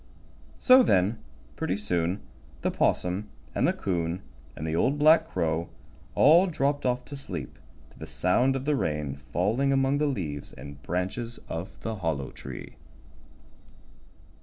[0.57, 1.19] So then,
[1.55, 2.21] pretty soon,
[2.61, 4.23] the 'Possum and the 'Coon
[4.55, 5.69] and the Old Black Crow
[6.15, 7.59] all dropped off to sleep
[7.91, 12.31] to the sound of the rain falling among the leaves and branches of the Hollow
[12.31, 12.77] Tree.